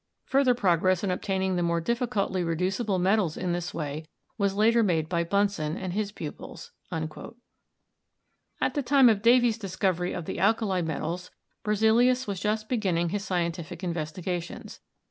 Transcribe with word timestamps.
Further 0.25 0.55
progress 0.55 1.03
in 1.03 1.11
obtaining 1.11 1.55
the 1.57 1.61
more 1.61 1.79
difficultly 1.79 2.43
reducible 2.43 2.97
metals 2.97 3.37
in 3.37 3.51
this 3.53 3.71
way 3.71 4.07
was 4.35 4.55
later 4.55 4.81
made 4.81 5.07
by 5.07 5.23
Bunsen 5.23 5.77
and 5.77 5.93
his 5.93 6.11
pupils:" 6.11 6.71
At 6.91 8.73
the 8.73 8.81
time 8.81 9.09
of 9.09 9.21
Davy's 9.21 9.59
discovery 9.59 10.11
of 10.13 10.25
the 10.25 10.39
alkali 10.39 10.81
metals 10.81 11.29
Berzelius 11.63 12.25
was 12.25 12.39
just 12.39 12.67
beginning 12.67 13.09
his 13.09 13.23
scientific 13.23 13.83
investigations. 13.83 14.79